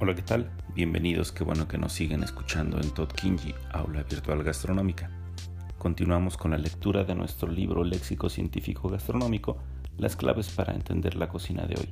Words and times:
Hola, 0.00 0.14
¿qué 0.14 0.22
tal? 0.22 0.48
Bienvenidos, 0.76 1.32
qué 1.32 1.42
bueno 1.42 1.66
que 1.66 1.76
nos 1.76 1.92
siguen 1.92 2.22
escuchando 2.22 2.80
en 2.80 2.88
Todd 2.90 3.08
Kinji, 3.08 3.52
Aula 3.72 4.04
Virtual 4.04 4.44
Gastronómica. 4.44 5.10
Continuamos 5.76 6.36
con 6.36 6.52
la 6.52 6.56
lectura 6.56 7.02
de 7.02 7.16
nuestro 7.16 7.50
libro 7.50 7.82
Léxico 7.82 8.28
Científico 8.28 8.88
Gastronómico, 8.88 9.58
Las 9.96 10.14
claves 10.14 10.50
para 10.50 10.72
entender 10.72 11.16
la 11.16 11.28
cocina 11.28 11.66
de 11.66 11.80
hoy, 11.80 11.88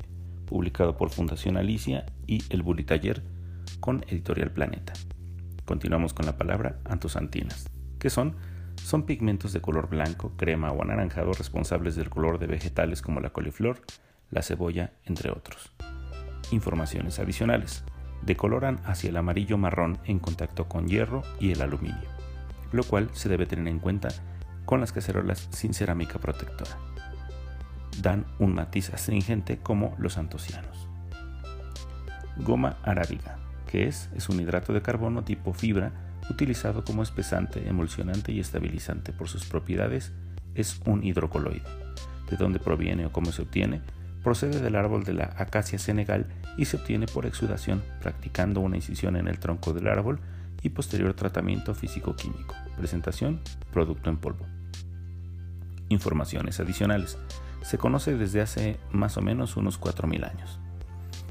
publicado 0.46 0.96
por 0.96 1.10
Fundación 1.10 1.56
Alicia 1.56 2.06
y 2.28 2.44
El 2.48 2.62
Bully 2.62 2.84
Taller 2.84 3.24
con 3.80 4.04
Editorial 4.06 4.52
Planeta. 4.52 4.92
Continuamos 5.64 6.14
con 6.14 6.26
la 6.26 6.38
palabra 6.38 6.78
antosantinas. 6.84 7.68
¿Qué 7.98 8.08
son? 8.08 8.36
Son 8.76 9.02
pigmentos 9.02 9.52
de 9.52 9.60
color 9.60 9.88
blanco, 9.88 10.32
crema 10.36 10.70
o 10.70 10.80
anaranjado 10.80 11.32
responsables 11.32 11.96
del 11.96 12.08
color 12.08 12.38
de 12.38 12.46
vegetales 12.46 13.02
como 13.02 13.18
la 13.18 13.30
coliflor, 13.30 13.82
la 14.30 14.42
cebolla, 14.42 14.92
entre 15.06 15.32
otros. 15.32 15.72
Informaciones 16.52 17.18
adicionales 17.18 17.82
decoloran 18.26 18.80
hacia 18.84 19.10
el 19.10 19.16
amarillo 19.16 19.56
marrón 19.56 19.98
en 20.04 20.18
contacto 20.18 20.68
con 20.68 20.88
hierro 20.88 21.22
y 21.40 21.52
el 21.52 21.62
aluminio, 21.62 22.08
lo 22.72 22.82
cual 22.84 23.08
se 23.12 23.28
debe 23.28 23.46
tener 23.46 23.68
en 23.68 23.78
cuenta 23.78 24.08
con 24.64 24.80
las 24.80 24.92
cacerolas 24.92 25.48
sin 25.52 25.72
cerámica 25.72 26.18
protectora. 26.18 26.76
Dan 28.02 28.26
un 28.38 28.54
matiz 28.54 28.92
astringente 28.92 29.58
como 29.58 29.94
los 29.98 30.18
antocianos. 30.18 30.88
Goma 32.38 32.76
arábiga, 32.82 33.38
que 33.70 33.86
es, 33.86 34.10
es 34.14 34.28
un 34.28 34.40
hidrato 34.40 34.72
de 34.72 34.82
carbono 34.82 35.22
tipo 35.22 35.54
fibra 35.54 35.92
utilizado 36.28 36.84
como 36.84 37.04
espesante, 37.04 37.68
emulsionante 37.68 38.32
y 38.32 38.40
estabilizante 38.40 39.12
por 39.12 39.28
sus 39.28 39.46
propiedades, 39.46 40.12
es 40.54 40.80
un 40.84 41.04
hidrocoloide. 41.04 41.62
De 42.28 42.36
dónde 42.36 42.58
proviene 42.58 43.06
o 43.06 43.12
cómo 43.12 43.30
se 43.30 43.42
obtiene, 43.42 43.80
procede 44.26 44.58
del 44.58 44.74
árbol 44.74 45.04
de 45.04 45.14
la 45.14 45.36
acacia 45.36 45.78
senegal 45.78 46.26
y 46.56 46.64
se 46.64 46.78
obtiene 46.78 47.06
por 47.06 47.26
exudación, 47.26 47.84
practicando 48.00 48.58
una 48.58 48.74
incisión 48.74 49.14
en 49.14 49.28
el 49.28 49.38
tronco 49.38 49.72
del 49.72 49.86
árbol 49.86 50.18
y 50.62 50.70
posterior 50.70 51.14
tratamiento 51.14 51.76
físico-químico. 51.76 52.56
Presentación, 52.76 53.40
producto 53.72 54.10
en 54.10 54.16
polvo. 54.16 54.44
Informaciones 55.90 56.58
adicionales. 56.58 57.16
Se 57.62 57.78
conoce 57.78 58.16
desde 58.16 58.40
hace 58.40 58.80
más 58.90 59.16
o 59.16 59.22
menos 59.22 59.56
unos 59.56 59.80
4.000 59.80 60.28
años. 60.28 60.58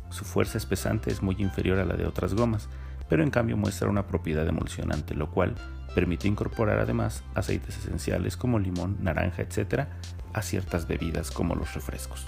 Su 0.09 0.23
fuerza 0.23 0.57
espesante 0.57 1.11
es 1.11 1.21
muy 1.21 1.35
inferior 1.39 1.79
a 1.79 1.85
la 1.85 1.97
de 1.97 2.07
otras 2.07 2.33
gomas, 2.33 2.69
pero 3.09 3.23
en 3.23 3.29
cambio 3.29 3.57
muestra 3.57 3.89
una 3.89 4.07
propiedad 4.07 4.47
emulsionante, 4.47 5.15
lo 5.15 5.31
cual 5.31 5.55
permite 5.93 6.29
incorporar 6.29 6.79
además 6.79 7.25
aceites 7.33 7.77
esenciales 7.77 8.37
como 8.37 8.57
limón, 8.57 8.95
naranja, 9.01 9.41
etc. 9.41 9.89
a 10.31 10.41
ciertas 10.41 10.87
bebidas 10.87 11.29
como 11.29 11.55
los 11.55 11.73
refrescos. 11.73 12.25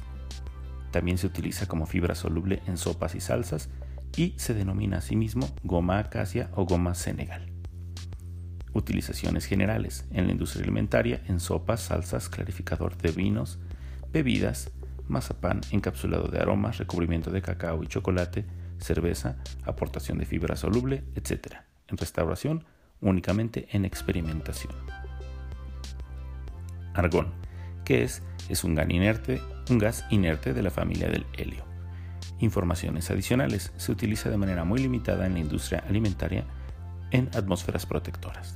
También 0.97 1.19
se 1.19 1.27
utiliza 1.27 1.67
como 1.67 1.85
fibra 1.85 2.15
soluble 2.15 2.63
en 2.65 2.75
sopas 2.75 3.13
y 3.13 3.19
salsas 3.19 3.69
y 4.15 4.33
se 4.37 4.55
denomina 4.55 4.97
asimismo 4.97 5.47
goma 5.61 5.99
acacia 5.99 6.49
o 6.55 6.65
goma 6.65 6.95
senegal. 6.95 7.51
Utilizaciones 8.73 9.45
generales 9.45 10.05
en 10.09 10.25
la 10.25 10.31
industria 10.31 10.63
alimentaria 10.63 11.21
en 11.27 11.39
sopas, 11.39 11.81
salsas, 11.81 12.29
clarificador 12.29 12.97
de 12.97 13.11
vinos, 13.11 13.59
bebidas, 14.11 14.71
mazapán, 15.07 15.61
encapsulado 15.69 16.29
de 16.29 16.39
aromas, 16.39 16.79
recubrimiento 16.79 17.29
de 17.29 17.43
cacao 17.43 17.83
y 17.83 17.87
chocolate, 17.87 18.47
cerveza, 18.79 19.37
aportación 19.65 20.17
de 20.17 20.25
fibra 20.25 20.55
soluble, 20.55 21.03
etc. 21.13 21.57
En 21.89 21.97
restauración, 21.97 22.65
únicamente 23.01 23.67
en 23.71 23.85
experimentación. 23.85 24.73
Argón, 26.95 27.35
que 27.85 28.01
es, 28.01 28.23
es 28.49 28.63
un 28.63 28.73
gas 28.73 28.89
inerte 28.89 29.39
un 29.69 29.77
gas 29.77 30.05
inerte 30.09 30.53
de 30.53 30.61
la 30.61 30.71
familia 30.71 31.09
del 31.09 31.25
helio. 31.37 31.65
Informaciones 32.39 33.09
adicionales. 33.09 33.73
Se 33.77 33.91
utiliza 33.91 34.29
de 34.29 34.37
manera 34.37 34.63
muy 34.63 34.79
limitada 34.79 35.25
en 35.25 35.33
la 35.33 35.39
industria 35.39 35.83
alimentaria 35.87 36.45
en 37.11 37.29
atmósferas 37.35 37.85
protectoras. 37.85 38.55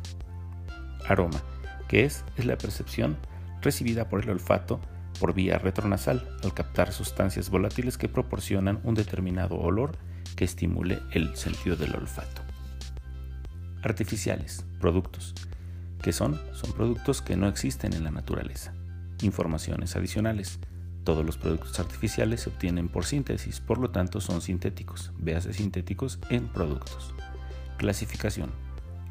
Aroma, 1.07 1.41
que 1.87 2.05
es, 2.05 2.23
es 2.37 2.45
la 2.45 2.57
percepción 2.57 3.17
recibida 3.61 4.09
por 4.09 4.23
el 4.23 4.29
olfato 4.29 4.79
por 5.19 5.33
vía 5.33 5.59
retronasal 5.59 6.27
al 6.43 6.53
captar 6.53 6.91
sustancias 6.91 7.49
volátiles 7.49 7.97
que 7.97 8.09
proporcionan 8.09 8.79
un 8.83 8.95
determinado 8.95 9.55
olor 9.55 9.91
que 10.35 10.45
estimule 10.45 10.99
el 11.11 11.35
sentido 11.35 11.75
del 11.75 11.95
olfato. 11.95 12.41
Artificiales, 13.83 14.65
productos. 14.79 15.35
¿Qué 16.01 16.11
son? 16.11 16.39
Son 16.53 16.73
productos 16.73 17.21
que 17.21 17.35
no 17.35 17.47
existen 17.47 17.93
en 17.93 18.03
la 18.03 18.11
naturaleza. 18.11 18.73
Informaciones 19.21 19.95
adicionales. 19.95 20.59
Todos 21.03 21.25
los 21.25 21.37
productos 21.37 21.79
artificiales 21.79 22.41
se 22.41 22.49
obtienen 22.49 22.87
por 22.87 23.05
síntesis, 23.05 23.59
por 23.59 23.79
lo 23.79 23.89
tanto 23.89 24.21
son 24.21 24.41
sintéticos. 24.41 25.11
Véase 25.17 25.53
sintéticos 25.53 26.19
en 26.29 26.47
productos. 26.47 27.13
Clasificación. 27.77 28.51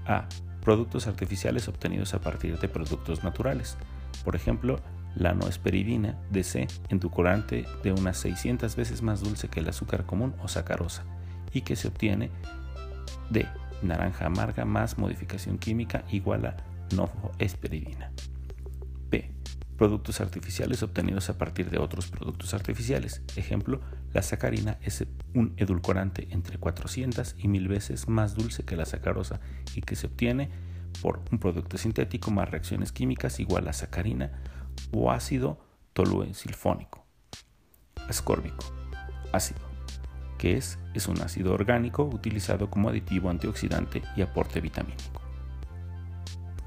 A. 0.06 0.28
Productos 0.62 1.06
artificiales 1.06 1.66
obtenidos 1.68 2.14
a 2.14 2.20
partir 2.20 2.58
de 2.58 2.68
productos 2.68 3.24
naturales. 3.24 3.76
Por 4.24 4.36
ejemplo, 4.36 4.78
la 5.16 5.34
noesperidina 5.34 6.16
DC, 6.30 6.68
endulcorante 6.90 7.66
de 7.82 7.92
unas 7.92 8.18
600 8.18 8.76
veces 8.76 9.02
más 9.02 9.20
dulce 9.20 9.48
que 9.48 9.60
el 9.60 9.68
azúcar 9.68 10.06
común 10.06 10.34
o 10.42 10.48
sacarosa, 10.48 11.04
y 11.52 11.62
que 11.62 11.74
se 11.74 11.88
obtiene 11.88 12.30
de 13.30 13.48
naranja 13.82 14.26
amarga 14.26 14.64
más 14.64 14.98
modificación 14.98 15.58
química 15.58 16.04
igual 16.10 16.46
a 16.46 16.56
noesperidina 16.94 18.12
productos 19.80 20.20
artificiales 20.20 20.82
obtenidos 20.82 21.30
a 21.30 21.38
partir 21.38 21.70
de 21.70 21.78
otros 21.78 22.08
productos 22.08 22.52
artificiales. 22.52 23.22
Ejemplo, 23.34 23.80
la 24.12 24.20
sacarina 24.20 24.76
es 24.82 25.06
un 25.32 25.54
edulcorante 25.56 26.28
entre 26.32 26.58
400 26.58 27.36
y 27.38 27.48
1000 27.48 27.68
veces 27.68 28.06
más 28.06 28.34
dulce 28.34 28.62
que 28.62 28.76
la 28.76 28.84
sacarosa 28.84 29.40
y 29.74 29.80
que 29.80 29.96
se 29.96 30.08
obtiene 30.08 30.50
por 31.00 31.22
un 31.32 31.38
producto 31.38 31.78
sintético 31.78 32.30
más 32.30 32.50
reacciones 32.50 32.92
químicas 32.92 33.40
igual 33.40 33.68
a 33.68 33.72
sacarina 33.72 34.42
o 34.92 35.10
ácido 35.10 35.64
toluensilfónico. 35.94 37.06
Ascórbico, 38.06 38.66
ácido, 39.32 39.62
que 40.36 40.58
es, 40.58 40.78
es 40.92 41.08
un 41.08 41.22
ácido 41.22 41.54
orgánico 41.54 42.04
utilizado 42.04 42.68
como 42.68 42.90
aditivo 42.90 43.30
antioxidante 43.30 44.02
y 44.14 44.20
aporte 44.20 44.60
vitamínico. 44.60 45.22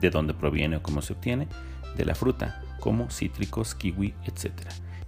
¿De 0.02 0.10
dónde 0.10 0.34
proviene 0.34 0.78
o 0.78 0.82
cómo 0.82 1.04
se 1.04 1.14
obtiene? 1.14 1.48
De 1.96 2.06
la 2.06 2.16
fruta, 2.16 2.63
como 2.84 3.10
cítricos, 3.10 3.76
kiwi, 3.76 4.14
etc. 4.26 4.52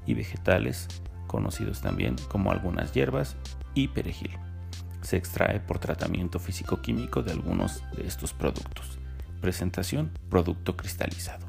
Y 0.05 0.13
vegetales, 0.13 0.87
conocidos 1.27 1.81
también 1.81 2.15
como 2.29 2.49
algunas 2.49 2.93
hierbas 2.93 3.35
y 3.73 3.89
perejil. 3.89 4.31
Se 5.01 5.17
extrae 5.17 5.59
por 5.59 5.79
tratamiento 5.79 6.39
físico-químico 6.39 7.21
de 7.21 7.33
algunos 7.33 7.83
de 7.97 8.07
estos 8.07 8.31
productos. 8.31 8.97
Presentación, 9.41 10.13
producto 10.29 10.77
cristalizado. 10.77 11.47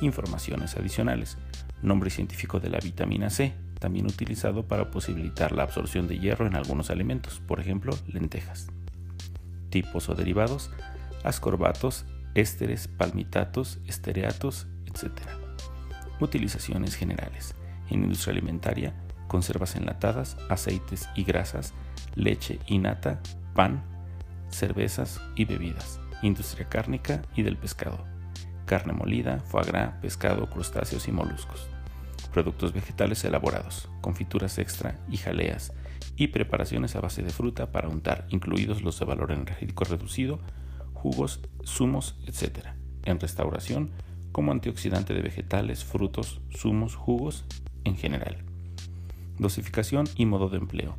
Informaciones 0.00 0.76
adicionales. 0.76 1.38
Nombre 1.80 2.10
científico 2.10 2.58
de 2.58 2.68
la 2.68 2.80
vitamina 2.80 3.30
C, 3.30 3.54
también 3.78 4.06
utilizado 4.06 4.66
para 4.66 4.90
posibilitar 4.90 5.52
la 5.52 5.62
absorción 5.62 6.08
de 6.08 6.18
hierro 6.18 6.48
en 6.48 6.56
algunos 6.56 6.90
alimentos, 6.90 7.40
por 7.46 7.60
ejemplo, 7.60 7.96
lentejas. 8.08 8.66
Tipos 9.70 10.08
o 10.08 10.16
derivados, 10.16 10.72
ascorbatos, 11.22 12.04
ésteres, 12.34 12.88
palmitatos, 12.88 13.78
estereatos, 13.86 14.66
etc. 14.86 15.41
Utilizaciones 16.22 16.94
generales. 16.94 17.56
En 17.90 18.04
industria 18.04 18.32
alimentaria, 18.32 18.94
conservas 19.26 19.74
enlatadas, 19.74 20.36
aceites 20.48 21.08
y 21.16 21.24
grasas, 21.24 21.74
leche 22.14 22.60
y 22.68 22.78
nata, 22.78 23.20
pan, 23.56 23.82
cervezas 24.48 25.20
y 25.34 25.46
bebidas. 25.46 25.98
Industria 26.22 26.68
cárnica 26.68 27.22
y 27.34 27.42
del 27.42 27.56
pescado. 27.56 28.04
Carne 28.66 28.92
molida, 28.92 29.40
foie 29.40 29.64
gras, 29.64 29.94
pescado, 30.00 30.48
crustáceos 30.48 31.08
y 31.08 31.12
moluscos. 31.12 31.66
Productos 32.32 32.72
vegetales 32.72 33.24
elaborados, 33.24 33.88
confituras 34.00 34.58
extra 34.58 35.00
y 35.10 35.16
jaleas, 35.16 35.72
y 36.14 36.28
preparaciones 36.28 36.94
a 36.94 37.00
base 37.00 37.24
de 37.24 37.30
fruta 37.30 37.72
para 37.72 37.88
untar, 37.88 38.26
incluidos 38.28 38.82
los 38.82 38.96
de 39.00 39.06
valor 39.06 39.32
energético 39.32 39.82
reducido, 39.82 40.38
jugos, 40.92 41.40
zumos, 41.66 42.16
etc. 42.28 42.68
En 43.02 43.18
restauración, 43.18 43.90
como 44.32 44.50
antioxidante 44.50 45.14
de 45.14 45.22
vegetales, 45.22 45.84
frutos, 45.84 46.40
zumos, 46.50 46.96
jugos 46.96 47.44
en 47.84 47.96
general. 47.96 48.38
Dosificación 49.38 50.08
y 50.16 50.26
modo 50.26 50.48
de 50.48 50.58
empleo. 50.58 50.96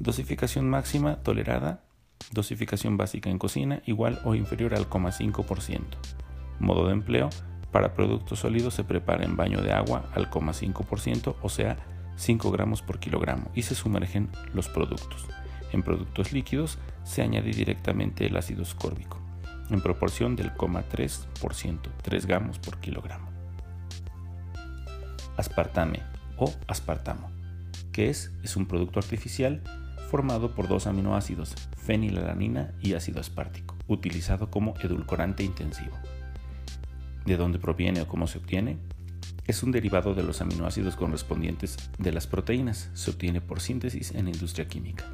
Dosificación 0.00 0.68
máxima 0.68 1.22
tolerada, 1.22 1.84
dosificación 2.32 2.96
básica 2.96 3.30
en 3.30 3.38
cocina 3.38 3.82
igual 3.86 4.20
o 4.24 4.34
inferior 4.34 4.74
al 4.74 4.88
0,5%. 4.88 5.80
Modo 6.58 6.86
de 6.86 6.92
empleo, 6.92 7.30
para 7.70 7.94
productos 7.94 8.40
sólidos 8.40 8.74
se 8.74 8.84
prepara 8.84 9.24
en 9.24 9.36
baño 9.36 9.60
de 9.60 9.72
agua 9.72 10.10
al 10.14 10.30
0,5%, 10.30 11.36
o 11.42 11.48
sea, 11.48 11.76
5 12.16 12.50
gramos 12.52 12.82
por 12.82 13.00
kilogramo, 13.00 13.50
y 13.54 13.62
se 13.62 13.74
sumergen 13.74 14.30
los 14.52 14.68
productos. 14.68 15.26
En 15.72 15.82
productos 15.82 16.32
líquidos 16.32 16.78
se 17.02 17.22
añade 17.22 17.50
directamente 17.50 18.26
el 18.26 18.36
ácido 18.36 18.62
ascórbico 18.62 19.23
en 19.70 19.80
proporción 19.80 20.36
del 20.36 20.52
0,3%, 20.54 21.78
3 22.02 22.26
gramos 22.26 22.58
por 22.58 22.78
kilogramo. 22.78 23.28
Aspartame 25.36 26.02
o 26.36 26.52
aspartamo, 26.66 27.30
que 27.92 28.10
es, 28.10 28.32
es 28.42 28.56
un 28.56 28.66
producto 28.66 28.98
artificial 28.98 29.62
formado 30.10 30.54
por 30.54 30.68
dos 30.68 30.86
aminoácidos, 30.86 31.54
fenilalanina 31.76 32.72
y 32.80 32.94
ácido 32.94 33.20
aspartico, 33.20 33.76
utilizado 33.88 34.50
como 34.50 34.74
edulcorante 34.82 35.42
intensivo. 35.42 35.96
¿De 37.24 37.36
dónde 37.36 37.58
proviene 37.58 38.02
o 38.02 38.08
cómo 38.08 38.26
se 38.26 38.38
obtiene? 38.38 38.78
Es 39.46 39.62
un 39.62 39.72
derivado 39.72 40.14
de 40.14 40.22
los 40.22 40.40
aminoácidos 40.40 40.96
correspondientes 40.96 41.76
de 41.98 42.12
las 42.12 42.26
proteínas. 42.26 42.90
Se 42.94 43.10
obtiene 43.10 43.40
por 43.40 43.60
síntesis 43.60 44.14
en 44.14 44.28
industria 44.28 44.68
química. 44.68 45.04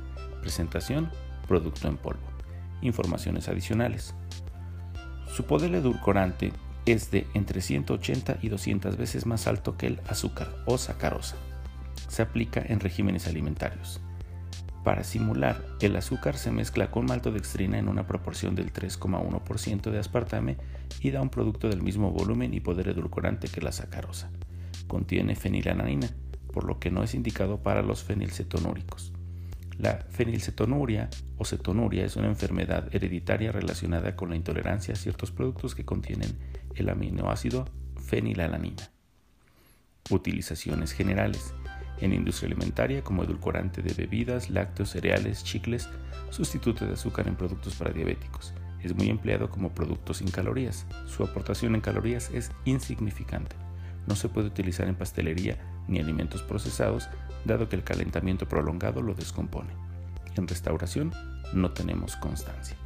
Presentación, 0.40 1.10
producto 1.48 1.88
en 1.88 1.96
polvo. 1.96 2.29
Informaciones 2.82 3.48
adicionales. 3.48 4.14
Su 5.34 5.44
poder 5.44 5.74
edulcorante 5.74 6.52
es 6.86 7.10
de 7.10 7.26
entre 7.34 7.60
180 7.60 8.38
y 8.42 8.48
200 8.48 8.96
veces 8.96 9.26
más 9.26 9.46
alto 9.46 9.76
que 9.76 9.86
el 9.86 10.00
azúcar 10.08 10.48
o 10.66 10.78
sacarosa. 10.78 11.36
Se 12.08 12.22
aplica 12.22 12.62
en 12.66 12.80
regímenes 12.80 13.26
alimentarios. 13.26 14.00
Para 14.84 15.04
simular, 15.04 15.62
el 15.80 15.94
azúcar 15.96 16.38
se 16.38 16.50
mezcla 16.50 16.90
con 16.90 17.04
maltodextrina 17.04 17.78
en 17.78 17.88
una 17.88 18.06
proporción 18.06 18.54
del 18.54 18.72
3,1% 18.72 19.90
de 19.90 19.98
aspartame 19.98 20.56
y 21.00 21.10
da 21.10 21.20
un 21.20 21.28
producto 21.28 21.68
del 21.68 21.82
mismo 21.82 22.10
volumen 22.10 22.54
y 22.54 22.60
poder 22.60 22.88
edulcorante 22.88 23.48
que 23.48 23.60
la 23.60 23.72
sacarosa. 23.72 24.30
Contiene 24.88 25.36
fenilalanina, 25.36 26.08
por 26.52 26.64
lo 26.64 26.80
que 26.80 26.90
no 26.90 27.02
es 27.02 27.14
indicado 27.14 27.62
para 27.62 27.82
los 27.82 28.02
fenilcetonúricos. 28.02 29.12
La 29.80 30.04
fenilcetonuria 30.10 31.08
o 31.38 31.44
cetonuria 31.46 32.04
es 32.04 32.14
una 32.16 32.26
enfermedad 32.26 32.94
hereditaria 32.94 33.50
relacionada 33.50 34.14
con 34.14 34.28
la 34.28 34.36
intolerancia 34.36 34.92
a 34.92 34.96
ciertos 34.96 35.30
productos 35.30 35.74
que 35.74 35.86
contienen 35.86 36.36
el 36.74 36.90
aminoácido 36.90 37.64
fenilalanina. 37.96 38.90
Utilizaciones 40.10 40.92
generales 40.92 41.54
en 41.98 42.12
industria 42.12 42.48
alimentaria 42.48 43.02
como 43.02 43.24
edulcorante 43.24 43.80
de 43.80 43.94
bebidas, 43.94 44.50
lácteos, 44.50 44.90
cereales, 44.90 45.44
chicles, 45.44 45.88
sustituto 46.28 46.84
de 46.84 46.92
azúcar 46.92 47.26
en 47.26 47.36
productos 47.36 47.74
para 47.76 47.94
diabéticos. 47.94 48.52
Es 48.82 48.94
muy 48.94 49.08
empleado 49.08 49.48
como 49.48 49.74
producto 49.74 50.12
sin 50.12 50.30
calorías. 50.30 50.86
Su 51.06 51.24
aportación 51.24 51.74
en 51.74 51.80
calorías 51.80 52.30
es 52.34 52.52
insignificante. 52.66 53.56
No 54.06 54.14
se 54.14 54.28
puede 54.28 54.48
utilizar 54.48 54.88
en 54.88 54.96
pastelería 54.96 55.56
ni 55.90 55.98
alimentos 55.98 56.42
procesados, 56.42 57.10
dado 57.44 57.68
que 57.68 57.76
el 57.76 57.84
calentamiento 57.84 58.48
prolongado 58.48 59.02
lo 59.02 59.14
descompone. 59.14 59.74
En 60.36 60.48
restauración 60.48 61.12
no 61.52 61.72
tenemos 61.72 62.16
constancia. 62.16 62.76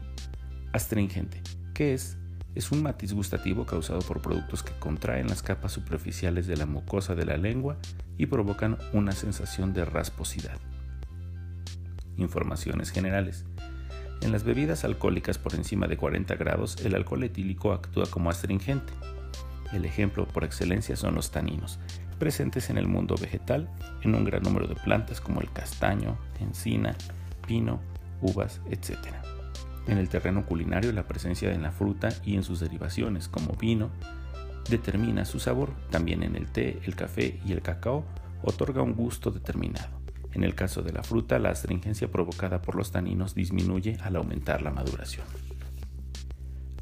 Astringente. 0.72 1.40
¿Qué 1.72 1.94
es? 1.94 2.16
es 2.54 2.70
un 2.70 2.82
matiz 2.82 3.12
gustativo 3.12 3.66
causado 3.66 4.00
por 4.00 4.22
productos 4.22 4.62
que 4.62 4.72
contraen 4.78 5.28
las 5.28 5.42
capas 5.42 5.72
superficiales 5.72 6.46
de 6.46 6.56
la 6.56 6.66
mucosa 6.66 7.14
de 7.14 7.24
la 7.24 7.36
lengua 7.36 7.76
y 8.16 8.26
provocan 8.26 8.78
una 8.92 9.12
sensación 9.12 9.74
de 9.74 9.84
rasposidad. 9.84 10.58
Informaciones 12.16 12.90
generales. 12.90 13.44
En 14.20 14.30
las 14.30 14.44
bebidas 14.44 14.84
alcohólicas 14.84 15.36
por 15.36 15.54
encima 15.54 15.88
de 15.88 15.96
40 15.96 16.36
grados, 16.36 16.76
el 16.84 16.94
alcohol 16.94 17.24
etílico 17.24 17.72
actúa 17.72 18.06
como 18.06 18.30
astringente. 18.30 18.92
El 19.72 19.84
ejemplo 19.84 20.26
por 20.28 20.44
excelencia 20.44 20.94
son 20.94 21.16
los 21.16 21.32
taninos, 21.32 21.80
presentes 22.14 22.70
en 22.70 22.78
el 22.78 22.86
mundo 22.86 23.16
vegetal 23.20 23.68
en 24.02 24.14
un 24.14 24.24
gran 24.24 24.42
número 24.42 24.66
de 24.66 24.74
plantas 24.74 25.20
como 25.20 25.40
el 25.40 25.50
castaño, 25.52 26.18
encina, 26.40 26.96
pino, 27.46 27.80
uvas, 28.20 28.60
etc. 28.70 28.98
En 29.86 29.98
el 29.98 30.08
terreno 30.08 30.46
culinario, 30.46 30.92
la 30.92 31.06
presencia 31.06 31.52
en 31.52 31.62
la 31.62 31.70
fruta 31.70 32.08
y 32.24 32.36
en 32.36 32.42
sus 32.42 32.60
derivaciones, 32.60 33.28
como 33.28 33.54
vino, 33.54 33.90
determina 34.68 35.24
su 35.24 35.38
sabor. 35.38 35.72
También 35.90 36.22
en 36.22 36.36
el 36.36 36.46
té, 36.46 36.80
el 36.84 36.96
café 36.96 37.40
y 37.44 37.52
el 37.52 37.62
cacao 37.62 38.04
otorga 38.42 38.82
un 38.82 38.94
gusto 38.94 39.30
determinado. 39.30 40.00
En 40.32 40.42
el 40.42 40.54
caso 40.54 40.82
de 40.82 40.92
la 40.92 41.02
fruta, 41.02 41.38
la 41.38 41.50
astringencia 41.50 42.10
provocada 42.10 42.60
por 42.60 42.74
los 42.74 42.90
taninos 42.90 43.34
disminuye 43.34 43.98
al 44.02 44.16
aumentar 44.16 44.62
la 44.62 44.70
maduración. 44.70 45.26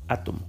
Átomo. 0.08 0.48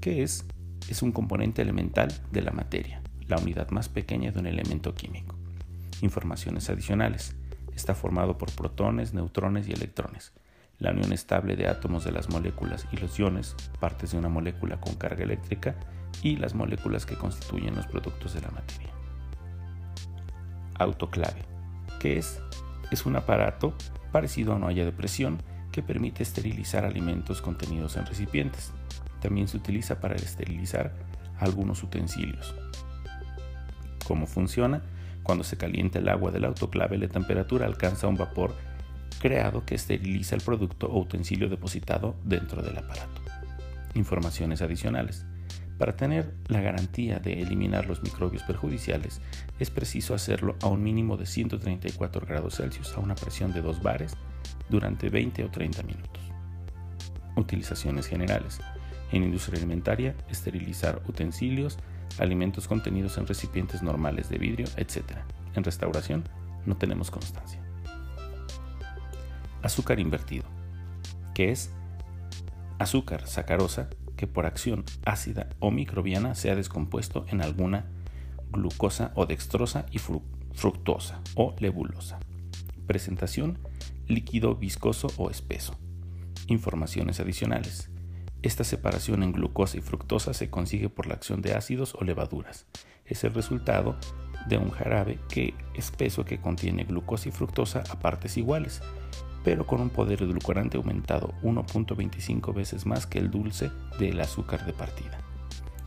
¿Qué 0.00 0.22
es? 0.22 0.44
Es 0.88 1.02
un 1.02 1.10
componente 1.10 1.62
elemental 1.62 2.08
de 2.30 2.42
la 2.42 2.52
materia, 2.52 3.02
la 3.28 3.38
unidad 3.38 3.70
más 3.70 3.88
pequeña 3.88 4.32
de 4.32 4.40
un 4.40 4.46
elemento 4.46 4.94
químico. 4.94 5.36
Informaciones 6.02 6.70
adicionales. 6.70 7.36
Está 7.74 7.94
formado 7.94 8.38
por 8.38 8.50
protones, 8.52 9.12
neutrones 9.12 9.68
y 9.68 9.72
electrones 9.72 10.32
la 10.78 10.90
unión 10.90 11.12
estable 11.12 11.56
de 11.56 11.68
átomos 11.68 12.04
de 12.04 12.12
las 12.12 12.28
moléculas 12.28 12.86
y 12.92 12.96
los 12.96 13.18
iones, 13.18 13.54
partes 13.80 14.12
de 14.12 14.18
una 14.18 14.28
molécula 14.28 14.80
con 14.80 14.94
carga 14.94 15.24
eléctrica, 15.24 15.74
y 16.22 16.36
las 16.36 16.54
moléculas 16.54 17.04
que 17.04 17.16
constituyen 17.16 17.74
los 17.76 17.86
productos 17.86 18.34
de 18.34 18.40
la 18.40 18.50
materia. 18.50 18.90
Autoclave. 20.78 21.42
¿Qué 22.00 22.18
es? 22.18 22.40
Es 22.90 23.04
un 23.06 23.16
aparato 23.16 23.74
parecido 24.12 24.52
a 24.52 24.56
una 24.56 24.66
olla 24.66 24.84
de 24.84 24.92
presión 24.92 25.42
que 25.72 25.82
permite 25.82 26.22
esterilizar 26.22 26.84
alimentos 26.84 27.42
contenidos 27.42 27.96
en 27.96 28.06
recipientes. 28.06 28.72
También 29.20 29.48
se 29.48 29.58
utiliza 29.58 30.00
para 30.00 30.14
esterilizar 30.14 30.94
algunos 31.38 31.82
utensilios. 31.82 32.54
¿Cómo 34.06 34.26
funciona? 34.26 34.82
Cuando 35.22 35.42
se 35.42 35.56
calienta 35.56 35.98
el 35.98 36.08
agua 36.08 36.30
del 36.30 36.44
autoclave, 36.44 36.96
la 36.96 37.08
temperatura 37.08 37.66
alcanza 37.66 38.06
un 38.06 38.16
vapor 38.16 38.54
creado 39.20 39.64
que 39.64 39.74
esteriliza 39.74 40.36
el 40.36 40.42
producto 40.42 40.86
o 40.86 41.00
utensilio 41.00 41.48
depositado 41.48 42.14
dentro 42.22 42.62
del 42.62 42.78
aparato. 42.78 43.20
Informaciones 43.94 44.62
adicionales. 44.62 45.26
Para 45.78 45.96
tener 45.96 46.32
la 46.46 46.60
garantía 46.60 47.18
de 47.18 47.42
eliminar 47.42 47.86
los 47.86 48.02
microbios 48.02 48.44
perjudiciales, 48.44 49.20
es 49.58 49.70
preciso 49.70 50.14
hacerlo 50.14 50.54
a 50.62 50.68
un 50.68 50.82
mínimo 50.82 51.16
de 51.16 51.26
134 51.26 52.26
grados 52.26 52.56
Celsius 52.56 52.94
a 52.96 53.00
una 53.00 53.16
presión 53.16 53.52
de 53.52 53.60
2 53.60 53.82
bares 53.82 54.16
durante 54.68 55.10
20 55.10 55.44
o 55.44 55.50
30 55.50 55.82
minutos. 55.82 56.22
Utilizaciones 57.34 58.06
generales. 58.06 58.60
En 59.10 59.24
industria 59.24 59.58
alimentaria, 59.58 60.14
esterilizar 60.30 61.02
utensilios, 61.08 61.78
alimentos 62.18 62.68
contenidos 62.68 63.18
en 63.18 63.26
recipientes 63.26 63.82
normales 63.82 64.28
de 64.28 64.38
vidrio, 64.38 64.66
etc. 64.76 65.02
En 65.54 65.64
restauración, 65.64 66.24
no 66.64 66.76
tenemos 66.76 67.10
constancia 67.10 67.66
azúcar 69.66 70.00
invertido, 70.00 70.44
que 71.34 71.50
es 71.50 71.70
azúcar 72.78 73.26
sacarosa 73.26 73.90
que 74.16 74.26
por 74.26 74.46
acción 74.46 74.84
ácida 75.04 75.48
o 75.58 75.70
microbiana 75.70 76.34
se 76.34 76.50
ha 76.50 76.56
descompuesto 76.56 77.26
en 77.28 77.42
alguna 77.42 77.84
glucosa 78.50 79.12
o 79.14 79.26
dextrosa 79.26 79.84
y 79.90 79.98
fructosa 79.98 81.20
o 81.34 81.54
lebulosa. 81.58 82.18
Presentación 82.86 83.58
líquido 84.06 84.54
viscoso 84.54 85.08
o 85.16 85.30
espeso. 85.30 85.76
Informaciones 86.46 87.18
adicionales. 87.20 87.90
Esta 88.42 88.64
separación 88.64 89.22
en 89.22 89.32
glucosa 89.32 89.78
y 89.78 89.80
fructosa 89.80 90.34
se 90.34 90.50
consigue 90.50 90.88
por 90.88 91.06
la 91.06 91.14
acción 91.14 91.42
de 91.42 91.54
ácidos 91.54 91.94
o 91.94 92.04
levaduras. 92.04 92.66
Es 93.04 93.24
el 93.24 93.34
resultado 93.34 93.96
de 94.48 94.58
un 94.58 94.70
jarabe 94.70 95.18
que 95.28 95.54
espeso 95.74 96.24
que 96.24 96.40
contiene 96.40 96.84
glucosa 96.84 97.28
y 97.28 97.32
fructosa 97.32 97.82
a 97.90 97.98
partes 97.98 98.36
iguales 98.36 98.82
pero 99.46 99.64
con 99.64 99.80
un 99.80 99.90
poder 99.90 100.22
edulcorante 100.22 100.76
aumentado 100.76 101.32
1.25 101.44 102.52
veces 102.52 102.84
más 102.84 103.06
que 103.06 103.20
el 103.20 103.30
dulce 103.30 103.70
del 103.96 104.20
azúcar 104.20 104.66
de 104.66 104.72
partida. 104.72 105.20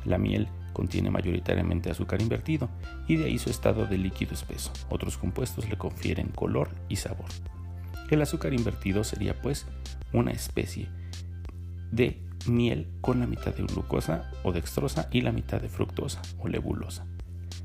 La 0.05 0.17
miel 0.17 0.47
contiene 0.71 1.11
mayoritariamente 1.11 1.91
azúcar 1.91 2.21
invertido 2.21 2.69
y 3.05 3.17
de 3.17 3.25
ahí 3.25 3.37
su 3.37 3.49
estado 3.49 3.85
de 3.85 3.97
líquido 3.97 4.33
espeso. 4.33 4.71
Otros 4.89 5.17
compuestos 5.17 5.67
le 5.67 5.77
confieren 5.77 6.29
color 6.29 6.69
y 6.87 6.95
sabor. 6.95 7.25
El 8.09 8.21
azúcar 8.21 8.53
invertido 8.53 9.03
sería 9.03 9.33
pues 9.41 9.65
una 10.13 10.31
especie 10.31 10.87
de 11.91 12.17
miel 12.47 12.87
con 13.01 13.19
la 13.19 13.27
mitad 13.27 13.53
de 13.53 13.63
glucosa 13.63 14.31
o 14.43 14.51
dextrosa 14.51 15.09
y 15.11 15.21
la 15.21 15.31
mitad 15.31 15.61
de 15.61 15.69
fructosa 15.69 16.21
o 16.39 16.47
lebulosa. 16.47 17.05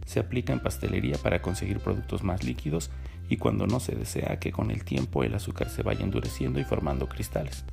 Se 0.07 0.21
aplica 0.21 0.53
en 0.53 0.61
pastelería 0.61 1.17
para 1.19 1.41
conseguir 1.41 1.81
productos 1.81 2.23
más 2.23 2.45
líquidos 2.45 2.91
y 3.29 3.37
cuando 3.37 3.67
no 3.67 3.81
se 3.81 3.95
desea 3.95 4.39
que 4.39 4.53
con 4.53 4.71
el 4.71 4.85
tiempo 4.85 5.25
el 5.25 5.35
azúcar 5.35 5.71
se 5.71 5.83
vaya 5.83 6.05
endureciendo 6.05 6.61
y 6.61 6.65
formando 6.65 7.09
cristales. 7.09 7.65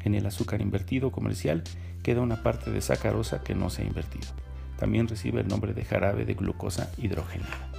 En 0.00 0.14
el 0.14 0.26
azúcar 0.26 0.60
invertido 0.60 1.12
comercial 1.12 1.62
queda 2.02 2.20
una 2.20 2.42
parte 2.42 2.70
de 2.70 2.80
sacarosa 2.80 3.42
que 3.42 3.54
no 3.54 3.70
se 3.70 3.82
ha 3.82 3.86
invertido. 3.86 4.26
También 4.76 5.06
recibe 5.06 5.40
el 5.40 5.48
nombre 5.48 5.74
de 5.74 5.84
jarabe 5.84 6.24
de 6.24 6.34
glucosa 6.34 6.90
hidrogenada. 6.98 7.70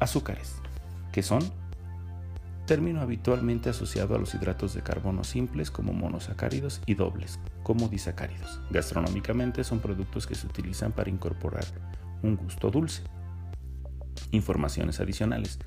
Azúcares, 0.00 0.56
que 1.12 1.22
son 1.22 1.40
término 2.66 3.00
habitualmente 3.00 3.70
asociado 3.70 4.14
a 4.14 4.18
los 4.18 4.34
hidratos 4.34 4.74
de 4.74 4.82
carbono 4.82 5.24
simples 5.24 5.70
como 5.70 5.92
monosacáridos 5.92 6.80
y 6.86 6.94
dobles 6.94 7.40
como 7.62 7.88
disacáridos. 7.88 8.60
Gastronómicamente 8.70 9.64
son 9.64 9.80
productos 9.80 10.26
que 10.26 10.34
se 10.34 10.46
utilizan 10.46 10.92
para 10.92 11.10
incorporar 11.10 11.64
un 12.22 12.36
gusto 12.36 12.70
dulce, 12.70 13.02
Informaciones 14.30 14.98
adicionales. 15.00 15.58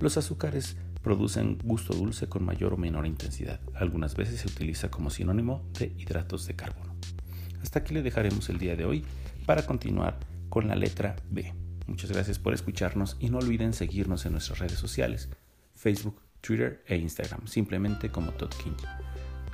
Los 0.00 0.16
azúcares 0.16 0.76
producen 1.02 1.58
gusto 1.62 1.94
dulce 1.94 2.26
con 2.26 2.44
mayor 2.44 2.72
o 2.72 2.76
menor 2.78 3.06
intensidad. 3.06 3.60
Algunas 3.74 4.16
veces 4.16 4.40
se 4.40 4.48
utiliza 4.48 4.90
como 4.90 5.10
sinónimo 5.10 5.62
de 5.78 5.94
hidratos 5.98 6.46
de 6.46 6.56
carbono. 6.56 6.96
Hasta 7.62 7.80
aquí 7.80 7.92
le 7.92 8.02
dejaremos 8.02 8.48
el 8.48 8.58
día 8.58 8.76
de 8.76 8.86
hoy 8.86 9.04
para 9.44 9.66
continuar 9.66 10.18
con 10.48 10.68
la 10.68 10.74
letra 10.74 11.16
B. 11.30 11.52
Muchas 11.86 12.10
gracias 12.10 12.38
por 12.38 12.54
escucharnos 12.54 13.16
y 13.20 13.28
no 13.28 13.38
olviden 13.38 13.74
seguirnos 13.74 14.24
en 14.24 14.32
nuestras 14.32 14.58
redes 14.58 14.78
sociales, 14.78 15.28
Facebook, 15.74 16.22
Twitter 16.44 16.82
e 16.86 16.96
Instagram, 16.96 17.46
simplemente 17.46 18.10
como 18.10 18.32
Todd. 18.32 18.52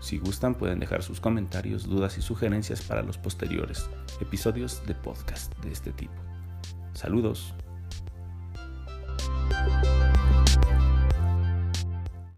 Si 0.00 0.18
gustan 0.18 0.54
pueden 0.54 0.80
dejar 0.80 1.02
sus 1.02 1.20
comentarios, 1.20 1.84
dudas 1.84 2.18
y 2.18 2.22
sugerencias 2.22 2.82
para 2.82 3.02
los 3.02 3.16
posteriores 3.16 3.88
episodios 4.20 4.84
de 4.86 4.94
podcast 4.94 5.54
de 5.58 5.70
este 5.70 5.92
tipo. 5.92 6.14
Saludos. 6.94 7.54